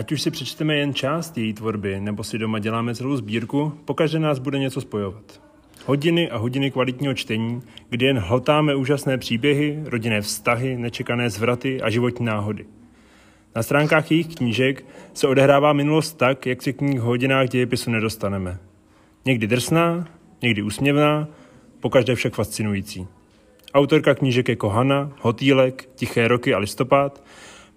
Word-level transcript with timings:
Ať 0.00 0.12
už 0.12 0.22
si 0.22 0.30
přečteme 0.30 0.76
jen 0.76 0.94
část 0.94 1.38
její 1.38 1.52
tvorby, 1.52 2.00
nebo 2.00 2.24
si 2.24 2.38
doma 2.38 2.58
děláme 2.58 2.94
celou 2.94 3.16
sbírku, 3.16 3.72
pokaždé 3.84 4.18
nás 4.18 4.38
bude 4.38 4.58
něco 4.58 4.80
spojovat. 4.80 5.40
Hodiny 5.86 6.30
a 6.30 6.36
hodiny 6.36 6.70
kvalitního 6.70 7.14
čtení, 7.14 7.62
kdy 7.88 8.06
jen 8.06 8.18
hltáme 8.18 8.74
úžasné 8.74 9.18
příběhy, 9.18 9.82
rodinné 9.84 10.20
vztahy, 10.20 10.76
nečekané 10.76 11.30
zvraty 11.30 11.82
a 11.82 11.90
životní 11.90 12.26
náhody. 12.26 12.66
Na 13.56 13.62
stránkách 13.62 14.10
jejich 14.10 14.34
knížek 14.34 14.84
se 15.14 15.26
odehrává 15.26 15.72
minulost 15.72 16.12
tak, 16.12 16.46
jak 16.46 16.62
se 16.62 16.72
k 16.72 16.80
ní 16.80 16.98
v 16.98 17.02
hodinách 17.02 17.48
dějepisu 17.48 17.90
nedostaneme. 17.90 18.58
Někdy 19.24 19.46
drsná, 19.46 20.08
někdy 20.42 20.62
úsměvná, 20.62 21.28
pokaždé 21.80 22.14
však 22.14 22.34
fascinující. 22.34 23.06
Autorka 23.74 24.14
knížek 24.14 24.48
jako 24.48 24.68
Hana, 24.68 25.12
Hotýlek, 25.20 25.88
Tiché 25.94 26.28
roky 26.28 26.54
a 26.54 26.58
listopad. 26.58 27.22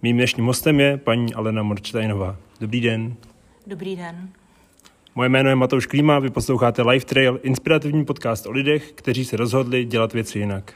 Mým 0.03 0.15
dnešním 0.15 0.45
hostem 0.45 0.79
je 0.79 0.97
paní 0.97 1.33
Alena 1.33 1.63
Morčtajnová. 1.63 2.37
Dobrý 2.59 2.81
den. 2.81 3.15
Dobrý 3.67 3.95
den. 3.95 4.29
Moje 5.15 5.29
jméno 5.29 5.49
je 5.49 5.55
Matouš 5.55 5.85
Klíma, 5.85 6.19
vy 6.19 6.29
posloucháte 6.29 6.81
Life 6.81 7.05
Trail, 7.05 7.39
inspirativní 7.43 8.05
podcast 8.05 8.47
o 8.47 8.51
lidech, 8.51 8.91
kteří 8.91 9.25
se 9.25 9.37
rozhodli 9.37 9.85
dělat 9.85 10.13
věci 10.13 10.39
jinak. 10.39 10.73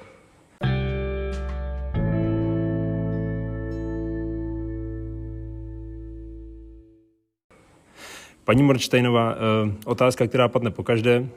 Paní 8.43 8.63
Morčtajnová, 8.63 9.35
eh, 9.35 9.71
otázka, 9.85 10.27
která 10.27 10.47
padne 10.47 10.71
po 10.71 10.83
každé. 10.83 11.27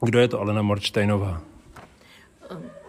Kdo 0.00 0.18
je 0.18 0.28
to 0.28 0.40
Alena 0.40 0.62
Morčtajnová? 0.62 1.42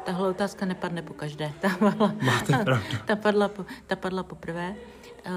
Tahle 0.08 0.30
otázka 0.30 0.66
nepadne 0.66 1.02
po 1.02 1.14
každé. 1.14 1.52
Ta 1.62 1.70
padla, 1.70 2.16
Máte 2.24 2.58
pravdu. 2.64 2.98
Ta 3.06 3.16
padla, 3.16 3.52
ta 3.88 3.96
padla 3.96 4.24
poprvé. 4.24 4.76
Eh, 5.26 5.32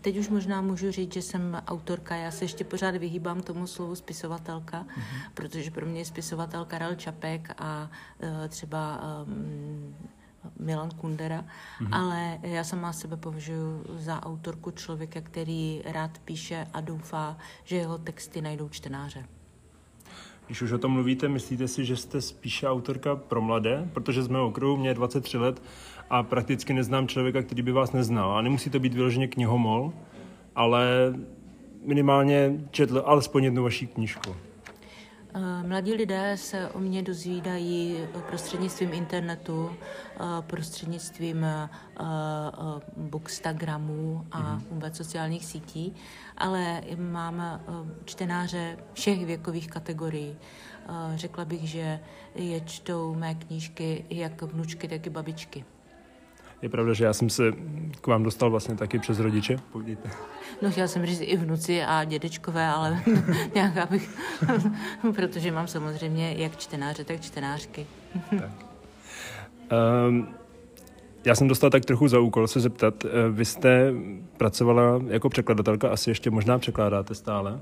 teď 0.00 0.16
už 0.16 0.28
možná 0.28 0.60
můžu 0.60 0.90
říct, 0.90 1.12
že 1.12 1.22
jsem 1.22 1.62
autorka. 1.66 2.16
Já 2.16 2.30
se 2.30 2.44
ještě 2.44 2.64
pořád 2.64 2.96
vyhýbám 2.96 3.40
tomu 3.40 3.66
slovu 3.66 3.94
spisovatelka, 3.94 4.82
mm-hmm. 4.82 5.30
protože 5.34 5.70
pro 5.70 5.86
mě 5.86 6.00
je 6.00 6.04
spisovatel 6.04 6.64
Karel 6.64 6.94
Čapek 6.94 7.54
a 7.58 7.90
eh, 8.20 8.48
třeba 8.48 9.00
um, 9.26 9.96
Milan 10.58 10.90
Kundera, 10.90 11.40
mm-hmm. 11.42 11.88
ale 11.92 12.38
já 12.42 12.64
sama 12.64 12.92
sebe 12.92 13.16
považuji 13.16 13.84
za 13.98 14.22
autorku 14.26 14.70
člověka, 14.70 15.20
který 15.20 15.82
rád 15.84 16.18
píše 16.18 16.66
a 16.72 16.80
doufá, 16.80 17.36
že 17.64 17.76
jeho 17.76 17.98
texty 17.98 18.42
najdou 18.42 18.68
čtenáře. 18.68 19.24
Když 20.46 20.62
už 20.62 20.72
o 20.72 20.78
tom 20.78 20.92
mluvíte, 20.92 21.28
myslíte 21.28 21.68
si, 21.68 21.84
že 21.84 21.96
jste 21.96 22.20
spíše 22.20 22.68
autorka 22.68 23.16
pro 23.16 23.40
mladé? 23.40 23.88
Protože 23.92 24.22
z 24.22 24.28
mého 24.28 24.46
okruhu 24.46 24.76
mě 24.76 24.88
je 24.88 24.94
23 24.94 25.38
let 25.38 25.62
a 26.10 26.22
prakticky 26.22 26.72
neznám 26.72 27.08
člověka, 27.08 27.42
který 27.42 27.62
by 27.62 27.72
vás 27.72 27.92
neznal. 27.92 28.32
A 28.32 28.42
nemusí 28.42 28.70
to 28.70 28.80
být 28.80 28.94
vyloženě 28.94 29.28
knihomol, 29.28 29.92
ale 30.54 31.14
minimálně 31.84 32.60
četl 32.70 33.02
alespoň 33.06 33.44
jednu 33.44 33.62
vaší 33.62 33.86
knížku. 33.86 34.36
Mladí 35.66 35.94
lidé 35.94 36.36
se 36.36 36.68
o 36.68 36.78
mě 36.78 37.02
dozvídají 37.02 37.98
prostřednictvím 38.26 38.92
internetu, 38.94 39.70
prostřednictvím 40.40 41.46
bookstagramů 42.96 44.26
a 44.32 44.40
mhm. 44.40 44.64
vůbec 44.70 44.96
sociálních 44.96 45.44
sítí, 45.44 45.94
ale 46.38 46.82
mám 46.96 47.60
čtenáře 48.04 48.78
všech 48.92 49.26
věkových 49.26 49.68
kategorií. 49.70 50.36
Řekla 51.14 51.44
bych, 51.44 51.68
že 51.68 52.00
je 52.34 52.60
čtou 52.60 53.14
mé 53.14 53.34
knížky 53.34 54.04
jak 54.10 54.42
vnučky, 54.42 54.88
tak 54.88 55.06
i 55.06 55.10
babičky. 55.10 55.64
Je 56.62 56.68
pravda, 56.68 56.92
že 56.92 57.04
já 57.04 57.12
jsem 57.12 57.30
se 57.30 57.52
k 58.00 58.06
vám 58.06 58.22
dostal 58.22 58.50
vlastně 58.50 58.74
taky 58.74 58.98
přes 58.98 59.18
rodiče. 59.18 59.56
Pojďte. 59.72 60.10
No 60.62 60.70
chtěla 60.70 60.88
jsem 60.88 61.06
říct 61.06 61.20
i 61.20 61.36
vnuci 61.36 61.82
a 61.82 62.04
dědečkové, 62.04 62.66
ale 62.66 63.02
nějak 63.54 63.76
abych, 63.76 64.10
protože 65.14 65.52
mám 65.52 65.66
samozřejmě 65.66 66.34
jak 66.38 66.56
čtenáře, 66.56 67.04
tak 67.04 67.20
čtenářky. 67.20 67.86
tak. 68.30 68.50
Um, 70.08 70.28
já 71.24 71.34
jsem 71.34 71.48
dostal 71.48 71.70
tak 71.70 71.84
trochu 71.84 72.08
za 72.08 72.20
úkol 72.20 72.46
se 72.46 72.60
zeptat. 72.60 73.04
Eh, 73.04 73.08
vy 73.30 73.44
jste 73.44 73.92
pracovala 74.36 75.00
jako 75.06 75.28
překladatelka, 75.28 75.88
asi 75.88 76.10
ještě 76.10 76.30
možná 76.30 76.58
překládáte 76.58 77.14
stále? 77.14 77.60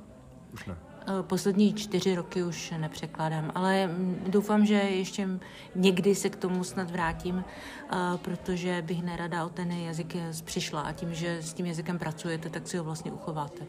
Už 0.55 0.67
ne. 0.67 0.92
Eh, 1.07 1.23
poslední 1.23 1.75
čtyři 1.75 2.15
roky 2.15 2.43
už 2.43 2.75
nepřekládám, 2.79 3.53
ale 3.55 3.87
mm, 3.87 4.25
doufám, 4.27 4.67
že 4.67 4.75
ještě 4.75 5.29
někdy 5.75 6.15
se 6.15 6.31
k 6.31 6.37
tomu 6.37 6.65
snad 6.65 6.91
vrátím, 6.91 7.45
eh, 7.45 7.97
protože 8.23 8.83
bych 8.87 9.03
nerada 9.03 9.45
o 9.45 9.49
ten 9.49 9.73
jazyk 9.73 10.17
přišla 10.45 10.81
a 10.81 10.93
tím, 10.93 11.15
že 11.15 11.37
s 11.41 11.53
tím 11.53 11.67
jazykem 11.67 11.99
pracujete, 11.99 12.51
tak 12.51 12.69
si 12.69 12.77
ho 12.77 12.85
vlastně 12.85 13.13
uchováte. 13.13 13.65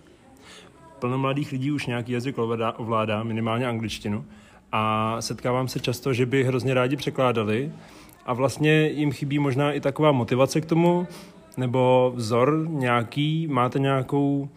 Plno 0.99 1.17
mladých 1.17 1.51
lidí 1.51 1.72
už 1.72 1.85
nějaký 1.85 2.11
jazyk 2.11 2.38
ovládá, 2.77 3.23
minimálně 3.23 3.67
angličtinu, 3.67 4.25
a 4.72 5.16
setkávám 5.19 5.67
se 5.67 5.79
často, 5.79 6.13
že 6.13 6.25
by 6.25 6.43
hrozně 6.43 6.73
rádi 6.73 6.95
překládali. 6.95 7.72
A 8.25 8.33
vlastně 8.33 8.88
jim 8.88 9.11
chybí 9.11 9.39
možná 9.39 9.72
i 9.72 9.79
taková 9.79 10.11
motivace 10.11 10.61
k 10.61 10.66
tomu, 10.66 11.07
nebo 11.57 12.13
vzor 12.16 12.67
nějaký, 12.69 13.47
máte 13.47 13.79
nějakou 13.79 14.49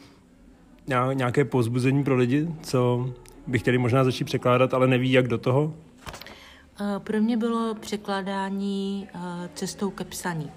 nějaké 1.13 1.45
pozbuzení 1.45 2.05
pro 2.05 2.17
lidi, 2.17 2.49
co 2.63 3.11
by 3.47 3.59
chtěli 3.59 3.79
možná 3.79 4.05
začít 4.05 4.25
překládat, 4.25 4.75
ale 4.75 4.87
neví, 4.87 5.13
jak 5.13 5.29
do 5.29 5.39
toho? 5.39 5.75
Eh, 6.81 7.01
pro 7.01 7.21
mě 7.21 7.37
bylo 7.37 7.75
překládání 7.75 9.09
eh, 9.15 9.19
cestou 9.55 9.91
ke 9.91 10.05
psaní. 10.05 10.51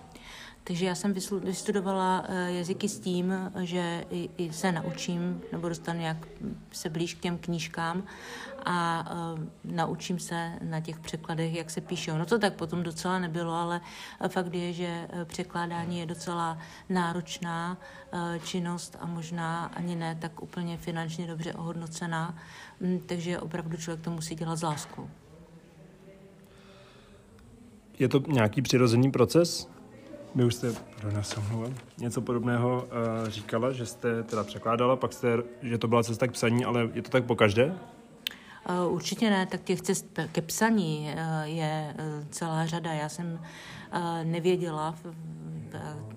Takže 0.69 0.85
já 0.85 0.95
jsem 0.95 1.13
vystudovala 1.41 2.25
eh, 2.27 2.51
jazyky 2.51 2.89
s 2.89 2.99
tím, 2.99 3.33
že 3.61 4.05
i 4.37 4.53
se 4.53 4.71
naučím 4.71 5.41
nebo 5.51 5.69
dostanu 5.69 5.99
nějak 5.99 6.27
se 6.71 6.89
blíž 6.89 7.13
k 7.13 7.19
těm 7.19 7.37
knížkám 7.37 8.03
a 8.65 9.05
naučím 9.63 10.19
se 10.19 10.51
na 10.61 10.79
těch 10.81 10.99
překladech, 10.99 11.53
jak 11.53 11.69
se 11.69 11.81
píšou. 11.81 12.17
No 12.17 12.25
to 12.25 12.39
tak 12.39 12.53
potom 12.53 12.83
docela 12.83 13.19
nebylo, 13.19 13.53
ale 13.53 13.81
fakt 14.27 14.53
je, 14.53 14.73
že 14.73 15.07
překládání 15.25 15.99
je 15.99 16.05
docela 16.05 16.57
náročná 16.89 17.77
činnost 18.43 18.97
a 18.99 19.05
možná 19.05 19.65
ani 19.65 19.95
ne 19.95 20.17
tak 20.21 20.41
úplně 20.41 20.77
finančně 20.77 21.27
dobře 21.27 21.53
ohodnocená, 21.53 22.37
hm, 22.81 22.99
takže 23.05 23.39
opravdu 23.39 23.77
člověk 23.77 24.03
to 24.03 24.11
musí 24.11 24.35
dělat 24.35 24.55
s 24.55 24.63
láskou. 24.63 25.09
Je 27.99 28.07
to 28.07 28.23
nějaký 28.27 28.61
přirozený 28.61 29.11
proces? 29.11 29.78
My 30.35 30.45
už 30.45 30.55
jste, 30.55 30.73
pardon, 31.01 31.23
něco 31.97 32.21
podobného 32.21 32.87
uh, 33.23 33.29
říkala, 33.29 33.71
že 33.71 33.85
jste 33.85 34.23
teda 34.23 34.43
překládala, 34.43 34.95
pak 34.95 35.13
jste, 35.13 35.37
že 35.61 35.77
to 35.77 35.87
byla 35.87 36.03
cesta 36.03 36.27
k 36.27 36.31
psaní, 36.31 36.65
ale 36.65 36.89
je 36.93 37.01
to 37.01 37.09
tak 37.09 37.25
po 37.25 37.35
každé? 37.35 37.65
Uh, 38.69 38.93
určitě 38.93 39.29
ne, 39.29 39.45
tak 39.45 39.63
těch 39.63 39.81
cest 39.81 40.19
ke 40.31 40.41
psaní 40.41 41.13
uh, 41.13 41.43
je 41.43 41.95
celá 42.29 42.65
řada. 42.65 42.93
Já 42.93 43.09
jsem 43.09 43.39
nevěděla 44.23 44.95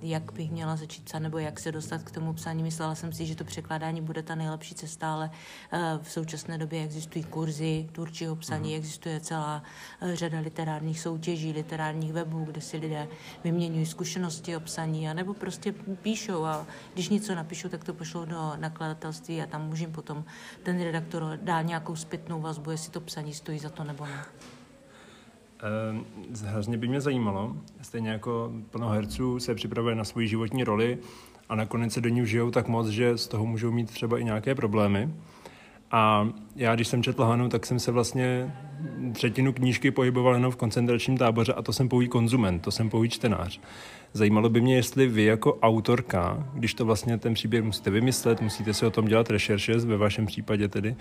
jak 0.03 0.33
bych 0.33 0.51
měla 0.51 0.77
začít 0.77 1.05
psát 1.05 1.19
nebo 1.19 1.39
jak 1.39 1.61
se 1.61 1.73
dostat 1.73 2.03
k 2.03 2.11
tomu 2.11 2.33
psání. 2.33 2.63
Myslela 2.63 2.95
jsem 2.95 3.13
si, 3.13 3.27
že 3.27 3.37
to 3.37 3.45
překládání 3.45 4.01
bude 4.01 4.23
ta 4.23 4.35
nejlepší 4.35 4.75
cesta, 4.75 5.15
ale 5.15 5.31
eh, 5.73 5.99
v 6.03 6.13
současné 6.13 6.59
době 6.59 6.85
existují 6.85 7.25
kurzy 7.25 7.89
tvůrčího 7.93 8.37
psaní, 8.37 8.71
mm. 8.71 8.77
existuje 8.77 9.21
celá 9.21 9.63
eh, 10.01 10.17
řada 10.17 10.41
literárních 10.41 11.01
soutěží, 11.01 11.53
literárních 11.53 12.13
webů, 12.13 12.45
kde 12.45 12.61
si 12.61 12.77
lidé 12.77 13.09
vyměňují 13.45 13.87
zkušenosti 13.87 14.57
o 14.57 14.61
psaní, 14.61 15.09
anebo 15.09 15.35
prostě 15.35 15.73
píšou 16.03 16.45
a 16.45 16.67
když 16.95 17.09
něco 17.09 17.35
napíšou, 17.35 17.69
tak 17.69 17.85
to 17.85 17.95
pošlou 17.95 18.25
do 18.25 18.53
nakladatelství 18.57 19.43
a 19.43 19.47
tam 19.47 19.67
můžeme 19.69 19.93
potom 19.93 20.25
ten 20.63 20.83
redaktor 20.83 21.39
dá 21.43 21.63
nějakou 21.63 21.97
zpětnou 21.97 22.41
vazbu, 22.41 22.71
jestli 22.71 22.93
to 22.93 23.01
psaní 23.01 23.35
stojí 23.35 23.59
za 23.59 23.69
to 23.69 23.85
nebo 23.85 24.07
ne. 24.07 24.25
Ehm, 25.63 26.05
hrozně 26.45 26.77
by 26.77 26.89
mě 26.89 27.01
zajímalo, 27.01 27.57
stejně 27.83 28.11
jako 28.11 28.53
plno 28.71 28.89
herců 28.89 29.41
se 29.41 29.55
připravuje 29.55 29.95
na 29.95 30.05
svoji 30.05 30.29
životní 30.29 30.65
roli 30.65 30.99
a 31.49 31.55
nakonec 31.55 31.93
se 31.93 32.01
do 32.01 32.09
ní 32.09 32.27
žijou 32.27 32.51
tak 32.51 32.69
moc, 32.69 32.89
že 32.89 33.17
z 33.19 33.29
toho 33.29 33.47
můžou 33.47 33.73
mít 33.73 33.91
třeba 33.91 34.19
i 34.19 34.25
nějaké 34.25 34.55
problémy. 34.55 35.09
A 35.91 36.29
já, 36.57 36.75
když 36.75 36.89
jsem 36.89 37.03
četl 37.03 37.25
Hanu, 37.25 37.49
tak 37.49 37.67
jsem 37.67 37.79
se 37.79 37.93
vlastně 37.93 38.55
třetinu 39.13 39.53
knížky 39.53 39.91
pohyboval 39.91 40.35
jenom 40.35 40.53
v 40.53 40.57
koncentračním 40.57 41.19
táboře 41.19 41.53
a 41.53 41.63
to 41.63 41.73
jsem 41.73 41.89
pouhý 41.89 42.09
konzument, 42.09 42.61
to 42.61 42.71
jsem 42.71 42.91
pouhý 42.91 43.09
čtenář. 43.09 43.61
Zajímalo 44.13 44.49
by 44.49 44.61
mě, 44.61 44.77
jestli 44.77 45.07
vy 45.07 45.25
jako 45.25 45.59
autorka, 45.59 46.49
když 46.55 46.75
to 46.75 46.85
vlastně 46.85 47.19
ten 47.19 47.35
příběh 47.35 47.65
musíte 47.65 47.91
vymyslet, 47.91 48.41
musíte 48.41 48.75
si 48.75 48.87
o 48.87 48.91
tom 48.91 49.05
dělat 49.05 49.31
rešerše, 49.31 49.77
ve 49.77 49.97
vašem 49.97 50.27
případě 50.27 50.69
tedy, 50.69 50.97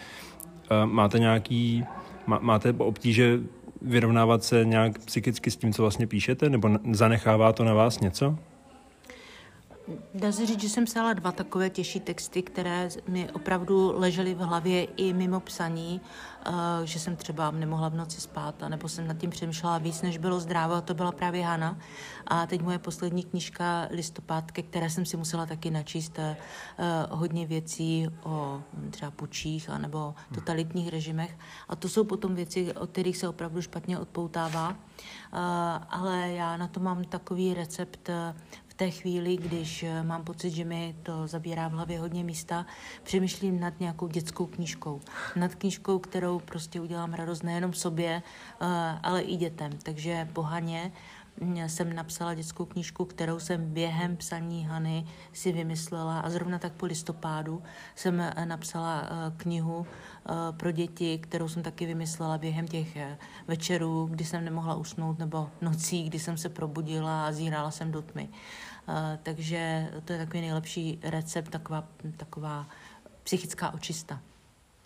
eh, 0.71 0.85
máte 0.85 1.19
nějaký, 1.19 1.85
máte 2.27 2.73
obtíže 2.77 3.39
vyrovnávat 3.81 4.43
se 4.43 4.65
nějak 4.65 4.99
psychicky 4.99 5.51
s 5.51 5.55
tím, 5.55 5.73
co 5.73 5.81
vlastně 5.81 6.07
píšete, 6.07 6.49
nebo 6.49 6.69
zanechává 6.91 7.53
to 7.53 7.63
na 7.63 7.73
vás 7.73 7.99
něco? 7.99 8.37
Dá 10.13 10.31
se 10.31 10.45
říct, 10.45 10.61
že 10.61 10.69
jsem 10.69 10.85
psala 10.85 11.13
dva 11.13 11.31
takové 11.31 11.69
těžší 11.69 11.99
texty, 11.99 12.41
které 12.41 12.89
mi 13.07 13.29
opravdu 13.29 13.93
ležely 13.95 14.33
v 14.33 14.37
hlavě 14.37 14.83
i 14.83 15.13
mimo 15.13 15.39
psaní, 15.39 16.01
uh, 16.47 16.53
že 16.83 16.99
jsem 16.99 17.15
třeba 17.15 17.51
nemohla 17.51 17.89
v 17.89 17.95
noci 17.95 18.21
spát, 18.21 18.55
nebo 18.67 18.89
jsem 18.89 19.07
nad 19.07 19.17
tím 19.17 19.29
přemýšlela 19.29 19.77
víc, 19.77 20.01
než 20.01 20.17
bylo 20.17 20.39
zdrávo, 20.39 20.73
a 20.73 20.81
to 20.81 20.93
byla 20.93 21.11
právě 21.11 21.45
Hana. 21.45 21.77
A 22.27 22.47
teď 22.47 22.61
moje 22.61 22.79
poslední 22.79 23.23
knižka 23.23 23.87
Listopad, 23.91 24.51
ke 24.51 24.61
které 24.61 24.89
jsem 24.89 25.05
si 25.05 25.17
musela 25.17 25.45
taky 25.45 25.71
načíst 25.71 26.19
uh, 26.19 26.35
hodně 27.19 27.47
věcí 27.47 28.07
o 28.23 28.61
třeba 28.89 29.11
pučích 29.11 29.69
nebo 29.77 30.15
totalitních 30.33 30.89
režimech. 30.89 31.37
A 31.69 31.75
to 31.75 31.89
jsou 31.89 32.03
potom 32.03 32.35
věci, 32.35 32.73
od 32.73 32.89
kterých 32.89 33.17
se 33.17 33.29
opravdu 33.29 33.61
špatně 33.61 33.99
odpoutává. 33.99 34.69
Uh, 34.69 34.75
ale 35.89 36.31
já 36.31 36.57
na 36.57 36.67
to 36.67 36.79
mám 36.79 37.03
takový 37.03 37.53
recept 37.53 38.09
té 38.81 38.91
chvíli, 38.91 39.37
když 39.37 39.83
eh, 39.83 40.03
mám 40.03 40.23
pocit, 40.23 40.49
že 40.49 40.65
mi 40.65 40.95
to 41.03 41.27
zabírá 41.27 41.67
v 41.67 41.71
hlavě 41.71 41.99
hodně 41.99 42.23
místa, 42.23 42.65
přemýšlím 43.03 43.59
nad 43.59 43.79
nějakou 43.79 44.07
dětskou 44.07 44.45
knížkou. 44.45 45.01
Nad 45.35 45.55
knížkou, 45.55 45.99
kterou 45.99 46.39
prostě 46.39 46.81
udělám 46.81 47.13
radost 47.13 47.43
nejenom 47.43 47.73
sobě, 47.73 48.21
eh, 48.61 48.65
ale 49.03 49.21
i 49.21 49.35
dětem. 49.35 49.71
Takže 49.83 50.27
po 50.33 50.41
Haně 50.41 50.91
mm, 51.41 51.57
jsem 51.69 51.95
napsala 51.95 52.33
dětskou 52.33 52.65
knížku, 52.65 53.05
kterou 53.05 53.39
jsem 53.39 53.73
během 53.73 54.17
psaní 54.17 54.65
Hany 54.65 55.05
si 55.33 55.51
vymyslela 55.51 56.19
a 56.19 56.29
zrovna 56.29 56.59
tak 56.59 56.73
po 56.73 56.85
listopádu 56.85 57.63
jsem 57.95 58.21
eh, 58.21 58.45
napsala 58.45 59.09
knihu 59.37 59.85
pro 60.51 60.71
děti, 60.71 61.17
kterou 61.17 61.47
jsem 61.47 61.63
taky 61.63 61.85
vymyslela 61.85 62.37
během 62.37 62.67
těch 62.67 62.97
večerů, 63.47 64.07
kdy 64.11 64.25
jsem 64.25 64.45
nemohla 64.45 64.75
usnout, 64.75 65.19
nebo 65.19 65.49
nocí, 65.61 66.03
kdy 66.03 66.19
jsem 66.19 66.37
se 66.37 66.49
probudila 66.49 67.25
a 67.25 67.31
zírala 67.31 67.71
jsem 67.71 67.91
do 67.91 68.01
tmy. 68.01 68.29
Takže 69.23 69.91
to 70.05 70.13
je 70.13 70.19
takový 70.19 70.41
nejlepší 70.41 70.99
recept, 71.03 71.49
taková, 71.49 71.87
taková 72.17 72.67
psychická 73.23 73.73
očista. 73.73 74.21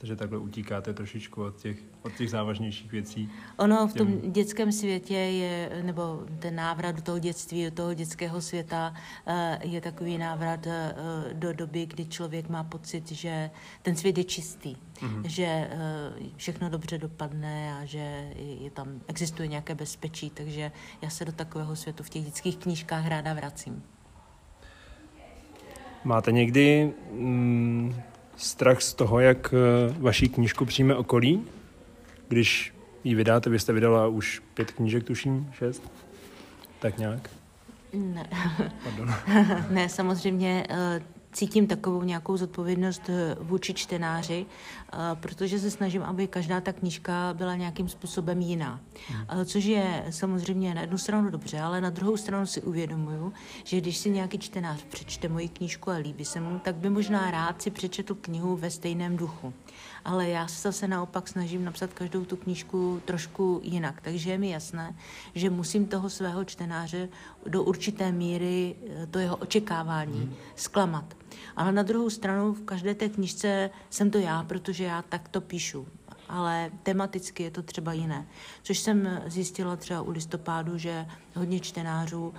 Takže 0.06 0.16
takhle 0.16 0.38
utíkáte 0.38 0.94
trošičku 0.94 1.44
od 1.44 1.56
těch, 1.57 1.78
od 2.02 2.13
těch 2.13 2.30
závažnějších 2.30 2.92
věcí. 2.92 3.30
Ono 3.57 3.88
v 3.88 3.94
tom 3.94 4.22
dětském 4.31 4.72
světě 4.72 5.13
je, 5.13 5.81
nebo 5.86 6.24
ten 6.40 6.56
návrat 6.56 6.96
do 6.96 7.02
toho 7.02 7.19
dětství, 7.19 7.66
do 7.66 7.72
toho 7.72 7.94
dětského 7.94 8.42
světa 8.42 8.94
eh, 9.28 9.60
je 9.63 9.81
takový 9.81 10.18
návrat 10.18 10.68
eh, 10.68 10.96
do 11.34 11.54
doby, 11.54 11.86
kdy 11.86 12.06
člověk 12.06 12.50
má 12.50 12.63
pocit, 12.63 13.12
že 13.12 13.50
ten 13.81 13.96
svět 13.96 14.18
je 14.18 14.24
čistý, 14.24 14.75
mm-hmm. 14.75 15.22
že 15.24 15.46
eh, 15.46 15.69
všechno 16.36 16.69
dobře 16.69 16.98
dopadne 16.98 17.74
a 17.81 17.86
že 17.86 18.31
je 18.38 18.69
tam 18.69 18.88
existuje 19.07 19.48
nějaké 19.48 19.75
bezpečí, 19.75 20.30
takže 20.30 20.72
já 21.02 21.10
se 21.10 21.25
do 21.25 21.31
takového 21.31 21.75
světu 21.75 22.04
v 22.04 22.10
těch 22.10 22.25
dětských 22.25 22.57
knížkách 22.57 23.07
ráda 23.07 23.34
vracím. 23.34 23.84
Máte 26.04 26.31
někdy 26.31 26.94
mm, 27.12 27.96
strach 28.38 28.82
z 28.82 28.94
toho, 28.94 29.20
jak 29.20 29.54
eh, 29.54 29.96
vaší 30.00 30.30
knížku 30.30 30.66
přijme 30.66 30.96
okolí, 30.96 31.44
když 32.28 32.74
ji 33.04 33.16
vydáte? 33.16 33.50
Vy 33.50 33.60
jste 33.60 33.74
vydala 33.74 34.08
už 34.08 34.42
pět 34.54 34.72
knížek, 34.72 35.04
tuším, 35.04 35.52
šest? 35.54 35.92
Tak 36.80 36.98
nějak? 36.98 37.30
Ne. 37.94 38.30
Pardon. 38.84 39.16
ne, 39.70 39.90
samozřejmě 39.90 40.68
eh, 40.70 41.02
cítím 41.36 41.68
takovou 41.68 42.04
nějakou 42.04 42.38
zodpovědnost 42.38 43.02
eh, 43.10 43.36
vůči 43.40 43.74
čtenáři, 43.74 44.46
eh, 44.46 44.98
protože 45.14 45.60
se 45.60 45.72
snažím, 45.72 46.04
aby 46.04 46.28
každá 46.28 46.62
ta 46.62 46.74
knížka 46.74 47.34
byla 47.34 47.56
nějakým 47.56 47.90
způsobem 47.90 48.42
jiná. 48.42 48.80
Hmm. 49.08 49.46
Což 49.46 49.64
je 49.64 50.06
samozřejmě 50.10 50.74
na 50.74 50.82
jednu 50.82 50.98
stranu 50.98 51.30
dobře, 51.30 51.60
ale 51.60 51.82
na 51.82 51.90
druhou 51.90 52.18
stranu 52.18 52.46
si 52.46 52.62
uvědomuju, 52.62 53.34
že 53.64 53.82
když 53.82 53.98
si 53.98 54.10
nějaký 54.10 54.38
čtenář 54.38 54.84
přečte 54.84 55.30
moji 55.30 55.50
knížku 55.50 55.92
a 55.92 55.96
líbí 55.96 56.26
se 56.26 56.40
mu, 56.40 56.60
tak 56.60 56.76
by 56.76 56.90
možná 56.90 57.32
rád 57.32 57.62
si 57.62 57.72
přečetl 57.72 58.16
knihu 58.16 58.56
ve 58.56 58.70
stejném 58.70 59.18
duchu 59.18 59.54
ale 60.06 60.30
já 60.30 60.48
se 60.48 60.62
zase 60.62 60.88
naopak 60.88 61.28
snažím 61.28 61.66
napsat 61.66 61.94
každou 61.94 62.26
tu 62.26 62.36
knížku 62.36 63.02
trošku 63.06 63.62
jinak. 63.64 64.02
Takže 64.02 64.31
je 64.31 64.38
mi 64.38 64.50
jasné, 64.50 64.96
že 65.36 65.50
musím 65.50 65.86
toho 65.86 66.10
svého 66.10 66.46
čtenáře 66.46 67.10
do 67.48 67.64
určité 67.64 68.12
míry 68.12 68.76
eh, 69.04 69.08
to 69.08 69.20
jeho 69.20 69.36
očekávání 69.36 70.20
hmm. 70.20 70.34
zklamat. 70.56 71.14
Ale 71.56 71.72
na 71.72 71.83
druhou 71.83 72.10
stranu 72.10 72.54
v 72.54 72.62
každé 72.62 72.95
té 72.95 73.10
knižce 73.10 73.69
jsem 73.89 74.12
to 74.12 74.18
já, 74.18 74.44
protože 74.44 74.83
já 74.83 75.01
tak 75.01 75.30
to 75.30 75.42
píšu 75.42 75.88
ale 76.30 76.72
tematicky 76.83 77.44
je 77.44 77.51
to 77.51 77.63
třeba 77.63 77.94
jiné. 77.94 78.27
Což 78.63 78.80
jsem 78.80 79.22
zjistila 79.25 79.75
třeba 79.75 80.01
u 80.01 80.12
listopádu, 80.12 80.77
že 80.77 81.06
hodně 81.36 81.60
čtenářů 81.60 82.27
uh, 82.27 82.33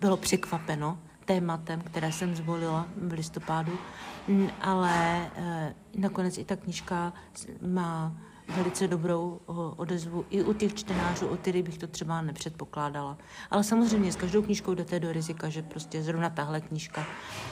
bylo 0.00 0.16
překvapeno 0.16 0.98
tématem, 1.26 1.80
které 1.80 2.12
jsem 2.12 2.36
zvolila 2.36 2.88
v 2.96 3.12
listopádu, 3.12 3.78
mm, 4.28 4.48
ale 4.60 5.30
eh, 5.36 5.74
nakonec 5.96 6.38
i 6.38 6.44
ta 6.44 6.56
knižka 6.56 7.12
má 7.66 8.16
velice 8.56 8.88
dobrou 8.88 9.40
odezvu 9.76 10.24
i 10.30 10.42
u 10.42 10.52
těch 10.52 10.74
čtenářů, 10.74 11.26
o 11.26 11.36
kterých 11.36 11.62
bych 11.62 11.78
to 11.78 11.86
třeba 11.86 12.22
nepředpokládala. 12.22 13.18
Ale 13.50 13.64
samozřejmě 13.64 14.12
s 14.12 14.16
každou 14.16 14.42
knížkou 14.42 14.74
jdete 14.74 15.00
do 15.00 15.12
rizika, 15.12 15.48
že 15.48 15.62
prostě 15.62 16.02
zrovna 16.02 16.30
tahle 16.30 16.60
knížka 16.60 17.06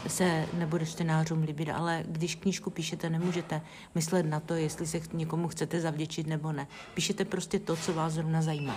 se 0.06 0.46
nebude 0.58 0.86
čtenářům 0.86 1.42
líbit, 1.42 1.70
ale 1.70 2.04
když 2.08 2.34
knížku 2.34 2.70
píšete, 2.70 3.10
nemůžete 3.10 3.60
myslet 3.94 4.22
na 4.22 4.40
to, 4.40 4.54
jestli 4.54 4.86
se 4.86 5.00
někomu 5.12 5.48
chcete 5.48 5.80
zavděčit 5.80 6.26
nebo 6.26 6.52
ne. 6.52 6.66
Píšete 6.94 7.24
prostě 7.24 7.58
to, 7.58 7.76
co 7.76 7.94
vás 7.94 8.12
zrovna 8.12 8.42
zajímá. 8.42 8.76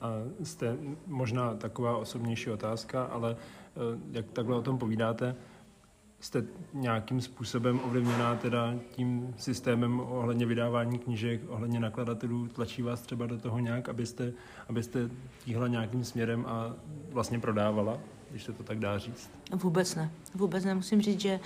A 0.00 0.08
jste 0.42 0.76
možná 1.06 1.54
taková 1.54 1.96
osobnější 1.96 2.50
otázka, 2.50 3.04
ale 3.04 3.36
Eh, 3.76 3.98
jak 4.12 4.30
takhle 4.32 4.56
o 4.56 4.62
tom 4.62 4.78
povídáte, 4.78 5.36
jste 6.24 6.44
nějakým 6.72 7.20
způsobem 7.20 7.80
ovlivněná 7.84 8.36
teda 8.36 8.74
tím 8.90 9.34
systémem 9.38 10.00
ohledně 10.00 10.46
vydávání 10.46 10.98
knížek, 10.98 11.40
ohledně 11.48 11.80
nakladatelů, 11.80 12.48
tlačí 12.48 12.82
vás 12.82 13.00
třeba 13.00 13.26
do 13.26 13.38
toho 13.38 13.58
nějak, 13.58 13.88
abyste, 13.88 14.32
abyste 14.68 15.10
tíhla 15.44 15.68
nějakým 15.68 16.04
směrem 16.04 16.46
a 16.48 16.74
vlastně 17.10 17.38
prodávala? 17.38 17.98
Když 18.34 18.44
se 18.44 18.52
to 18.52 18.62
tak 18.62 18.78
dá 18.78 18.98
říct? 18.98 19.30
Vůbec 19.52 19.94
ne. 19.94 20.10
Vůbec 20.34 20.64
nemusím 20.64 21.02
říct, 21.02 21.20
že 21.20 21.40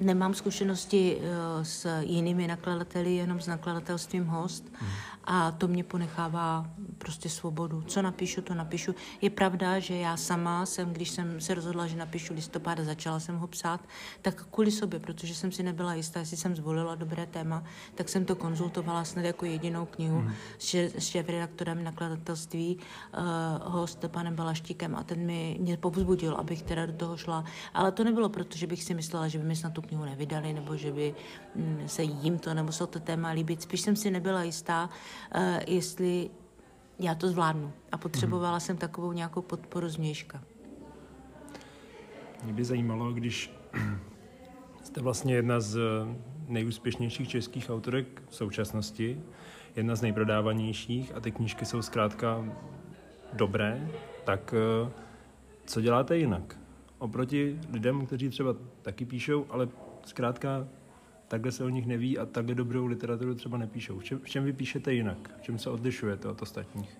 nemám 0.00 0.34
zkušenosti 0.34 1.18
eh, 1.20 1.64
s 1.64 2.00
jinými 2.00 2.46
nakladateli, 2.46 3.14
jenom 3.14 3.40
s 3.40 3.46
nakladatelstvím 3.46 4.26
host 4.26 4.64
hmm. 4.72 4.90
a 5.24 5.50
to 5.50 5.68
mě 5.68 5.84
ponechává 5.84 6.70
prostě 6.98 7.28
svobodu. 7.28 7.82
Co 7.82 8.02
napíšu, 8.02 8.42
to 8.42 8.54
napíšu. 8.54 8.94
Je 9.20 9.30
pravda, 9.30 9.78
že 9.78 9.96
já 9.96 10.16
sama 10.16 10.66
jsem, 10.66 10.92
když 10.92 11.10
jsem 11.10 11.40
se 11.40 11.54
rozhodla, 11.54 11.86
že 11.86 11.96
napíšu 11.96 12.34
listopad 12.34 12.80
a 12.80 12.84
začala 12.84 13.20
jsem 13.20 13.38
ho 13.38 13.46
psát, 13.46 13.80
tak 14.22 14.46
kvůli 14.50 14.70
sobě, 14.70 15.00
protože 15.00 15.34
jsem 15.34 15.52
si 15.52 15.62
nebyla 15.62 15.94
jistá, 15.94 16.20
jestli 16.20 16.36
jsem 16.36 16.56
zvolila 16.56 16.94
dobré 16.94 17.26
téma, 17.26 17.64
tak 17.94 18.08
jsem 18.08 18.24
to 18.24 18.36
konzultovala 18.36 19.04
snad 19.04 19.24
jako 19.24 19.44
jedinou 19.44 19.86
knihu 19.86 20.18
hmm. 20.18 20.32
s 20.58 20.98
šéf-redaktorem 20.98 21.84
nakladatelství, 21.84 22.78
uh, 22.78 23.72
host 23.72 24.04
panem 24.08 24.36
Balaštíkem 24.36 24.96
a 24.96 25.02
ten 25.02 25.26
mi 25.26 25.56
mě 25.60 25.76
povzbudil 25.76 26.17
povzbudil, 26.18 26.34
abych 26.40 26.62
teda 26.62 26.86
do 26.86 26.92
toho 26.92 27.16
šla. 27.16 27.44
Ale 27.74 27.92
to 27.92 28.04
nebylo 28.04 28.28
proto, 28.28 28.58
že 28.58 28.66
bych 28.66 28.82
si 28.82 28.94
myslela, 28.94 29.28
že 29.28 29.38
by 29.38 29.44
mi 29.44 29.56
snad 29.56 29.72
tu 29.72 29.82
knihu 29.82 30.04
nevydali, 30.04 30.52
nebo 30.52 30.76
že 30.76 30.92
by 30.92 31.14
mm, 31.54 31.88
se 31.88 32.02
jim 32.02 32.38
to 32.38 32.54
nebo 32.54 32.72
se 32.72 32.86
to 32.86 33.00
téma 33.00 33.30
líbit. 33.30 33.62
Spíš 33.62 33.80
jsem 33.80 33.96
si 33.96 34.10
nebyla 34.10 34.42
jistá, 34.42 34.88
uh, 34.88 35.40
jestli 35.66 36.30
já 36.98 37.14
to 37.14 37.28
zvládnu. 37.28 37.72
A 37.92 37.98
potřebovala 37.98 38.58
mm-hmm. 38.58 38.66
jsem 38.66 38.76
takovou 38.76 39.12
nějakou 39.12 39.42
podporu 39.42 39.88
změška. 39.88 40.42
Mě 42.44 42.52
by 42.52 42.64
zajímalo, 42.64 43.12
když 43.12 43.50
jste 44.82 45.00
vlastně 45.00 45.34
jedna 45.34 45.60
z 45.60 45.78
nejúspěšnějších 46.48 47.28
českých 47.28 47.70
autorek 47.70 48.22
v 48.28 48.34
současnosti, 48.34 49.20
jedna 49.76 49.94
z 49.94 50.02
nejprodávanějších 50.02 51.12
a 51.14 51.20
ty 51.20 51.30
knížky 51.30 51.64
jsou 51.64 51.82
zkrátka 51.82 52.44
dobré, 53.32 53.88
tak 54.24 54.54
uh, 54.82 54.90
co 55.68 55.80
děláte 55.80 56.16
jinak? 56.16 56.58
Oproti 56.98 57.60
lidem, 57.70 58.06
kteří 58.06 58.28
třeba 58.28 58.56
taky 58.82 59.04
píšou, 59.04 59.46
ale 59.50 59.68
zkrátka 60.06 60.68
takhle 61.28 61.52
se 61.52 61.64
o 61.64 61.68
nich 61.68 61.86
neví 61.86 62.18
a 62.18 62.26
takhle 62.26 62.54
dobrou 62.54 62.86
literaturu 62.86 63.34
třeba 63.34 63.58
nepíšou. 63.58 63.98
V 63.98 64.04
čem, 64.04 64.18
v 64.18 64.28
čem 64.28 64.44
vy 64.44 64.52
píšete 64.52 64.92
jinak? 64.94 65.30
V 65.38 65.42
čem 65.42 65.58
se 65.58 65.70
odlišujete 65.70 66.28
od 66.28 66.42
ostatních? 66.42 66.98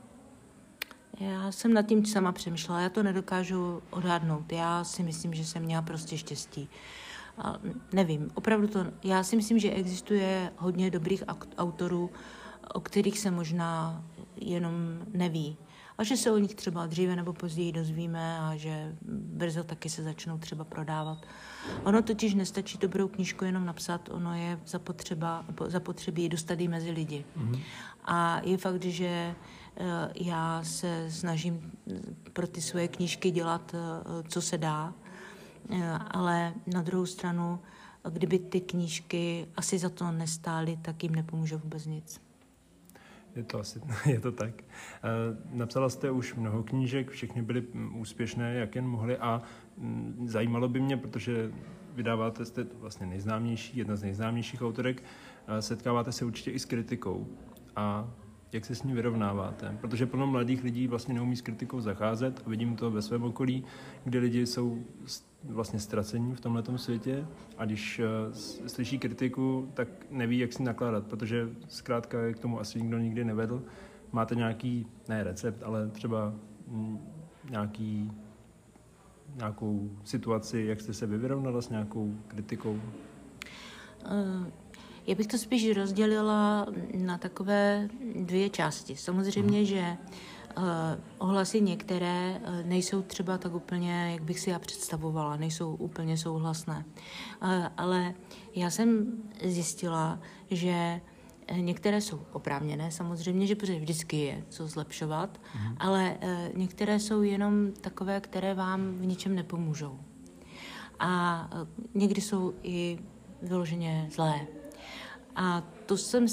Já 1.21 1.53
jsem 1.53 1.75
nad 1.75 1.83
tím 1.83 2.07
sama 2.07 2.33
přemýšlela, 2.33 2.81
já 2.81 2.89
to 2.89 3.03
nedokážu 3.03 3.83
odhadnout. 3.91 4.53
Já 4.53 4.85
si 4.85 5.03
myslím, 5.03 5.35
že 5.35 5.45
jsem 5.45 5.63
měla 5.63 5.83
prostě 5.83 6.19
štěstí. 6.19 6.69
A 7.39 7.59
nevím, 7.93 8.31
opravdu 8.35 8.69
to, 8.69 8.87
já 9.05 9.23
si 9.23 9.37
myslím, 9.37 9.59
že 9.59 9.71
existuje 9.71 10.53
hodně 10.57 10.91
dobrých 10.91 11.25
autorů, 11.59 12.11
o 12.75 12.81
kterých 12.81 13.19
se 13.19 13.31
možná 13.31 14.05
jenom 14.37 14.75
neví 15.15 15.57
a 15.99 16.05
že 16.05 16.17
se 16.17 16.31
o 16.33 16.39
nich 16.39 16.55
třeba 16.55 16.87
dříve 16.87 17.17
nebo 17.17 17.33
později 17.33 17.73
dozvíme 17.73 18.39
a 18.39 18.57
že 18.57 18.97
brzo 19.09 19.65
taky 19.65 19.91
se 19.91 20.03
začnou 20.03 20.39
třeba 20.39 20.65
prodávat. 20.65 21.27
Ono 21.85 22.03
totiž 22.03 22.35
nestačí 22.35 22.79
dobrou 22.79 23.09
knížku 23.09 23.45
jenom 23.45 23.67
napsat, 23.67 24.09
ono 24.13 24.35
je 24.35 24.61
zapotřeba, 24.67 25.45
zapotřebí 25.67 26.29
dostat 26.29 26.61
ji 26.61 26.69
mezi 26.69 26.91
lidi. 26.91 27.25
Mm-hmm. 27.37 27.61
A 28.05 28.41
je 28.45 28.59
fakt, 28.59 28.85
že 28.85 29.35
já 30.15 30.65
se 30.65 31.07
snažím 31.11 31.73
pro 32.33 32.47
ty 32.47 32.61
svoje 32.61 32.89
knížky 32.89 33.31
dělat, 33.31 33.75
co 34.29 34.43
se 34.43 34.59
dá, 34.59 34.95
ale 36.11 36.55
na 36.67 36.83
druhou 36.83 37.07
stranu, 37.07 37.59
kdyby 38.11 38.39
ty 38.39 38.61
knížky 38.61 39.49
asi 39.57 39.79
za 39.79 39.89
to 39.89 40.13
nestály, 40.13 40.79
tak 40.83 41.03
jim 41.03 41.15
nepomůže 41.15 41.57
vůbec 41.57 41.87
nic. 41.87 42.21
Je 43.39 43.45
to 43.45 43.61
asi, 43.61 43.81
je 44.07 44.21
to 44.21 44.33
tak. 44.33 44.65
Napsala 45.51 45.89
jste 45.89 46.11
už 46.11 46.35
mnoho 46.35 46.63
knížek, 46.63 47.11
všechny 47.11 47.43
byly 47.43 47.63
mm, 47.73 48.01
úspěšné, 48.01 48.55
jak 48.55 48.75
jen 48.75 48.87
mohly 48.87 49.19
a 49.19 49.43
mm, 49.77 50.27
zajímalo 50.29 50.69
by 50.69 50.81
mě, 50.81 50.97
protože 50.97 51.53
vydáváte, 51.95 52.45
jste 52.45 52.67
vlastně 52.75 53.07
nejznámější, 53.07 53.79
jedna 53.79 53.97
z 53.97 54.03
nejznámějších 54.03 54.63
autorek, 54.63 55.03
setkáváte 55.61 56.13
se 56.13 56.25
určitě 56.25 56.51
i 56.51 56.59
s 56.59 56.65
kritikou. 56.65 57.27
A 57.77 58.11
jak 58.53 58.65
se 58.65 58.75
s 58.75 58.83
ní 58.83 58.93
vyrovnáváte? 58.93 59.77
Protože 59.81 60.07
plno 60.07 60.27
mladých 60.27 60.65
lidí 60.65 60.87
vlastně 60.87 61.15
neumí 61.15 61.37
s 61.37 61.41
kritikou 61.41 61.81
zacházet 61.81 62.43
a 62.47 62.51
vidím 62.51 62.77
to 62.77 62.91
ve 62.91 63.03
svém 63.03 63.23
okolí, 63.23 63.65
kde 64.05 64.19
lidi 64.19 64.47
jsou 64.47 64.83
vlastně 65.45 65.79
ztracení 65.81 66.35
v 66.35 66.41
tomhle 66.41 66.63
světě 66.77 67.27
a 67.59 67.65
když 67.65 67.99
uh, 67.99 68.35
slyší 68.67 68.99
kritiku, 68.99 69.69
tak 69.75 69.89
neví, 70.11 70.39
jak 70.39 70.53
si 70.53 70.63
nakládat, 70.63 71.07
protože 71.07 71.49
zkrátka 71.69 72.33
k 72.33 72.39
tomu 72.39 72.61
asi 72.61 72.83
nikdo 72.83 72.99
nikdy 72.99 73.25
nevedl. 73.25 73.63
Máte 74.13 74.35
nějaký, 74.35 74.87
ne 75.09 75.25
recept, 75.25 75.63
ale 75.63 75.89
třeba 75.89 76.35
m, 76.69 76.99
nějaký, 77.51 78.13
nějakou 79.37 79.91
situaci, 80.05 80.65
jak 80.69 80.81
jste 80.81 80.93
se 80.95 81.07
vyrovnala 81.07 81.61
s 81.61 81.69
nějakou 81.69 82.15
kritikou? 82.29 82.81
Uh 84.11 84.47
já 85.09 85.15
bych 85.15 85.27
to 85.27 85.39
spíš 85.39 85.77
rozdělila 85.77 86.67
na 86.95 87.19
takové 87.19 87.89
dvě 88.17 88.51
části. 88.51 88.97
Samozřejmě, 88.97 89.65
že 89.65 89.97
uh, 90.57 90.65
ohlasy 91.19 91.61
některé 91.61 92.41
uh, 92.41 92.67
nejsou 92.67 93.03
třeba 93.03 93.39
tak 93.39 93.55
úplně, 93.55 94.13
jak 94.13 94.23
bych 94.23 94.41
si 94.41 94.51
já 94.51 94.59
představovala, 94.59 95.37
nejsou 95.37 95.75
úplně 95.75 96.17
souhlasné. 96.17 96.85
Uh, 97.43 97.49
ale 97.77 98.15
já 98.55 98.71
jsem 98.71 99.07
zjistila, 99.45 100.19
že 100.51 101.01
Některé 101.57 102.01
jsou 102.01 102.21
oprávněné, 102.33 102.91
samozřejmě, 102.91 103.47
že 103.47 103.55
protože 103.55 103.81
vždycky 103.81 104.17
je 104.17 104.45
co 104.49 104.67
zlepšovat, 104.67 105.41
uh-huh. 105.41 105.77
ale 105.79 106.19
uh, 106.23 106.59
některé 106.59 107.01
jsou 107.01 107.23
jenom 107.23 107.73
takové, 107.81 108.21
které 108.21 108.55
vám 108.55 108.99
v 108.99 109.07
ničem 109.07 109.35
nepomůžou. 109.35 110.01
A 111.01 111.51
uh, 111.55 111.69
někdy 111.95 112.21
jsou 112.21 112.55
i 112.63 112.99
vyloženě 113.43 114.09
zlé. 114.15 114.47
A 115.39 115.63
to, 115.87 115.97
jsem, 115.97 116.27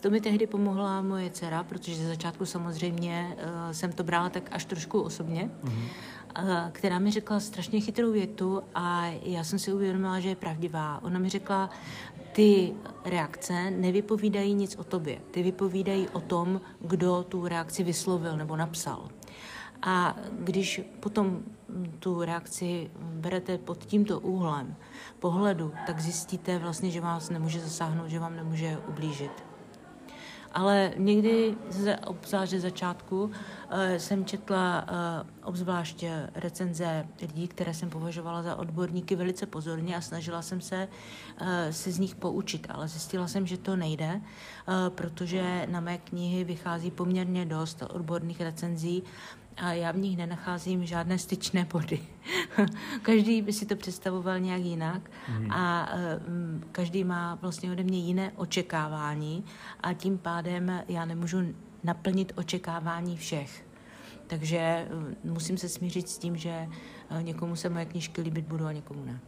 to 0.00 0.10
mi 0.10 0.20
tehdy 0.20 0.46
pomohla 0.46 1.02
moje 1.02 1.30
dcera, 1.30 1.64
protože 1.64 1.96
ze 1.96 2.08
začátku 2.08 2.46
samozřejmě 2.46 3.36
uh, 3.36 3.72
jsem 3.72 3.92
to 3.92 4.04
brala 4.04 4.28
tak 4.28 4.48
až 4.52 4.64
trošku 4.64 5.00
osobně, 5.00 5.50
mm-hmm. 5.64 5.88
uh, 6.42 6.70
která 6.72 6.98
mi 6.98 7.10
řekla 7.10 7.40
strašně 7.40 7.80
chytrou 7.80 8.12
větu 8.12 8.62
a 8.74 9.06
já 9.22 9.44
jsem 9.44 9.58
si 9.58 9.72
uvědomila, 9.72 10.20
že 10.20 10.28
je 10.28 10.36
pravdivá. 10.36 11.02
Ona 11.02 11.18
mi 11.18 11.28
řekla, 11.28 11.70
ty 12.32 12.72
reakce 13.04 13.70
nevypovídají 13.70 14.54
nic 14.54 14.76
o 14.76 14.84
tobě, 14.84 15.18
ty 15.30 15.42
vypovídají 15.42 16.08
o 16.08 16.20
tom, 16.20 16.60
kdo 16.80 17.24
tu 17.28 17.48
reakci 17.48 17.82
vyslovil 17.82 18.36
nebo 18.36 18.56
napsal. 18.56 19.08
A 19.82 20.16
když 20.38 20.80
potom 21.00 21.42
tu 21.98 22.24
reakci 22.24 22.90
berete 22.98 23.58
pod 23.58 23.84
tímto 23.84 24.20
úhlem 24.20 24.76
pohledu, 25.18 25.72
tak 25.86 26.00
zjistíte 26.00 26.58
vlastně, 26.58 26.90
že 26.90 27.00
vás 27.00 27.30
nemůže 27.30 27.60
zasáhnout, 27.60 28.08
že 28.08 28.18
vám 28.18 28.36
nemůže 28.36 28.78
ublížit. 28.88 29.52
Ale 30.54 30.92
někdy, 30.96 31.56
obzvlášť 32.06 32.50
ze 32.50 32.60
začátku, 32.60 33.30
eh, 33.70 34.00
jsem 34.00 34.24
četla 34.24 34.84
eh, 34.88 35.26
obzvlášť 35.44 36.04
recenze 36.34 37.06
lidí, 37.20 37.48
které 37.48 37.74
jsem 37.74 37.90
považovala 37.90 38.42
za 38.42 38.56
odborníky 38.56 39.16
velice 39.16 39.46
pozorně 39.46 39.96
a 39.96 40.00
snažila 40.00 40.42
jsem 40.42 40.60
se 40.60 40.88
eh, 41.38 41.72
se 41.72 41.92
z 41.92 41.98
nich 41.98 42.14
poučit, 42.14 42.66
ale 42.70 42.88
zjistila 42.88 43.28
jsem, 43.28 43.46
že 43.46 43.58
to 43.58 43.76
nejde, 43.76 44.20
protože 44.88 45.66
na 45.70 45.80
mé 45.80 45.98
knihy 45.98 46.44
vychází 46.44 46.90
poměrně 46.90 47.46
dost 47.46 47.82
odborných 47.90 48.40
recenzí 48.40 49.02
a 49.56 49.72
já 49.72 49.92
v 49.92 49.96
nich 49.96 50.16
nenacházím 50.16 50.86
žádné 50.86 51.18
styčné 51.18 51.66
body. 51.72 52.00
každý 53.02 53.42
by 53.42 53.52
si 53.52 53.66
to 53.66 53.76
představoval 53.76 54.40
nějak 54.40 54.62
jinak 54.62 55.10
mm. 55.38 55.50
a 55.50 55.88
um, 56.28 56.64
každý 56.72 57.04
má 57.04 57.34
vlastně 57.34 57.72
ode 57.72 57.82
mě 57.82 57.98
jiné 57.98 58.32
očekávání 58.36 59.44
a 59.80 59.92
tím 59.92 60.18
pádem 60.18 60.82
já 60.88 61.04
nemůžu 61.04 61.54
naplnit 61.84 62.32
očekávání 62.36 63.16
všech. 63.16 63.66
Takže 64.26 64.88
um, 65.24 65.32
musím 65.32 65.58
se 65.58 65.68
smířit 65.68 66.08
s 66.08 66.18
tím, 66.18 66.36
že 66.36 66.68
uh, 67.10 67.22
někomu 67.22 67.56
se 67.56 67.68
moje 67.68 67.84
knížky 67.84 68.20
líbit 68.20 68.44
budou 68.44 68.64
a 68.64 68.72
někomu 68.72 69.04
ne. 69.04 69.20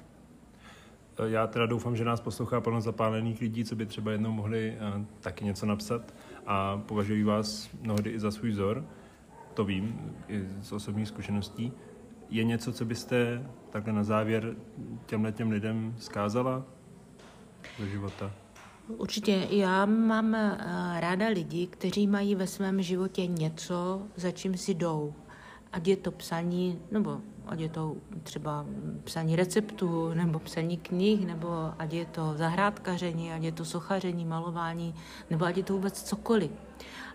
Já 1.27 1.47
teda 1.47 1.67
doufám, 1.67 1.97
že 1.97 2.05
nás 2.05 2.21
poslouchá 2.21 2.61
plno 2.61 2.81
zapálených 2.81 3.41
lidí, 3.41 3.65
co 3.65 3.77
by 3.77 3.87
třeba 3.87 4.13
jednou 4.13 4.33
mohli 4.33 4.77
uh, 4.97 5.05
taky 5.21 5.45
něco 5.45 5.67
napsat 5.67 6.15
a 6.47 6.79
považují 6.79 7.23
vás 7.23 7.71
mnohdy 7.81 8.11
i 8.11 8.21
za 8.21 8.31
svůj 8.31 8.51
vzor 8.51 8.85
to 9.55 9.65
vím 9.65 10.15
i 10.29 10.45
z 10.63 10.73
osobních 10.73 11.09
zkušeností. 11.09 11.73
Je 12.31 12.45
něco, 12.45 12.73
co 12.73 12.85
byste 12.85 13.47
takhle 13.71 13.93
na 13.93 14.05
závěr 14.05 14.57
těmhle 15.07 15.33
těm 15.33 15.51
lidem 15.51 15.95
zkázala 15.99 16.65
do 17.79 17.87
života? 17.87 18.33
Určitě. 18.89 19.47
Já 19.51 19.87
mám 19.87 20.35
eh, 20.35 20.57
ráda 21.01 21.29
lidi, 21.29 21.67
kteří 21.67 22.07
mají 22.07 22.35
ve 22.35 22.47
svém 22.47 22.83
životě 22.83 23.27
něco, 23.27 24.03
za 24.17 24.31
čím 24.31 24.57
si 24.57 24.75
jdou. 24.75 25.15
Ať 25.75 25.89
je 25.89 25.97
to 25.97 26.11
psaní, 26.11 26.79
nebo 26.91 27.21
ať 27.47 27.61
je 27.61 27.69
to 27.69 27.97
třeba 28.23 28.67
psaní 29.05 29.37
receptů, 29.37 30.15
nebo 30.15 30.39
psaní 30.39 30.77
knih, 30.77 31.27
nebo 31.27 31.49
ať 31.79 31.93
je 31.93 32.07
to 32.07 32.35
zahrádkaření, 32.37 33.33
ať 33.33 33.43
je 33.43 33.53
to 33.53 33.65
sochaření, 33.65 34.25
malování, 34.25 34.95
nebo 35.31 35.45
ať 35.45 35.57
je 35.57 35.63
to 35.63 35.73
vůbec 35.73 36.03
cokoliv. 36.03 36.51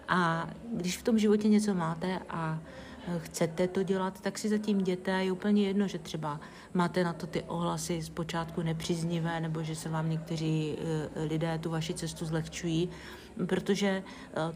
A 0.08 0.50
když 0.74 0.98
v 0.98 1.04
tom 1.04 1.20
životě 1.20 1.48
něco 1.48 1.74
máte 1.74 2.20
a 2.30 2.60
chcete 3.18 3.68
to 3.68 3.84
dělat, 3.84 4.22
tak 4.22 4.38
si 4.38 4.50
zatím 4.50 4.80
jděte. 4.80 5.12
Je 5.12 5.32
úplně 5.32 5.68
jedno, 5.68 5.88
že 5.88 6.00
třeba 6.00 6.40
máte 6.74 7.04
na 7.04 7.14
to 7.14 7.28
ty 7.28 7.44
ohlasy 7.44 8.02
zpočátku 8.02 8.62
nepříznivé, 8.62 9.40
nebo 9.40 9.64
že 9.64 9.76
se 9.76 9.90
vám 9.90 10.10
někteří 10.10 10.78
e, 11.16 11.24
lidé 11.24 11.60
tu 11.60 11.70
vaši 11.70 11.94
cestu 11.94 12.26
zlehčují, 12.26 12.90
protože 13.46 13.88
e, 13.88 14.04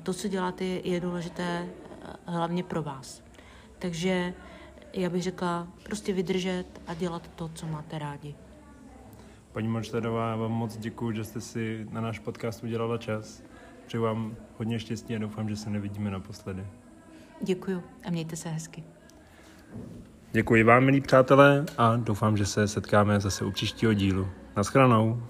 to, 0.04 0.14
co 0.14 0.28
děláte, 0.28 0.64
je 0.64 1.00
důležité 1.00 1.70
hlavně 2.26 2.64
pro 2.64 2.84
vás. 2.84 3.24
Takže 3.84 4.34
já 4.94 5.10
bych 5.10 5.24
řekla, 5.24 5.68
prostě 5.84 6.14
vydržet 6.14 6.66
a 6.88 6.94
dělat 6.94 7.28
to, 7.36 7.50
co 7.54 7.68
máte 7.68 8.00
rádi. 8.00 8.36
Paní 9.52 9.68
Monštadová, 9.68 10.30
já 10.30 10.36
vám 10.36 10.52
moc 10.52 10.78
děkuji, 10.78 11.12
že 11.12 11.24
jste 11.24 11.42
si 11.42 11.88
na 11.92 12.02
náš 12.02 12.20
podcast 12.20 12.64
udělala 12.64 12.98
čas. 12.98 13.44
Přeju 13.86 14.04
vám 14.04 14.36
hodně 14.58 14.80
štěstí 14.80 15.16
a 15.16 15.20
doufám, 15.20 15.50
že 15.50 15.56
se 15.56 15.70
nevidíme 15.70 16.12
naposledy. 16.12 16.68
Děkuji 17.42 17.84
a 18.06 18.10
mějte 18.10 18.36
se 18.36 18.50
hezky. 18.50 18.84
Děkuji 20.32 20.64
vám, 20.64 20.84
milí 20.84 21.02
přátelé, 21.02 21.66
a 21.78 21.96
doufám, 21.96 22.38
že 22.38 22.46
se 22.46 22.68
setkáme 22.68 23.20
zase 23.20 23.46
u 23.46 23.52
příštího 23.52 23.94
dílu. 23.94 24.28
Naschranou. 24.58 25.24